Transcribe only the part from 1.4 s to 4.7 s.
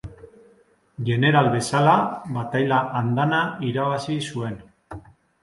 bezala bataila andana irabazi zuen.